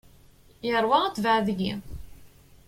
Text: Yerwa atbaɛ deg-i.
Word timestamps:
Yerwa 0.67 0.97
atbaɛ 1.03 1.39
deg-i. 1.47 1.71